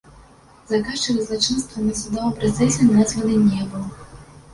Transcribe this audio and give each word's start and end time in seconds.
Заказчык 0.69 1.19
злачынства 1.27 1.83
на 1.89 1.93
судовым 1.99 2.31
працэсе 2.39 2.87
названы 2.95 3.37
не 3.43 3.67
быў. 3.75 3.85